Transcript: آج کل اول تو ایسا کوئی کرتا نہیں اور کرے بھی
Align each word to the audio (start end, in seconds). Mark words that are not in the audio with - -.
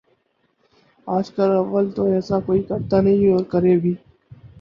آج 1.07 1.25
کل 1.31 1.51
اول 1.53 1.85
تو 1.91 2.05
ایسا 2.05 2.39
کوئی 2.45 2.61
کرتا 2.63 3.01
نہیں 3.01 3.31
اور 3.33 3.43
کرے 3.51 3.77
بھی 3.77 3.93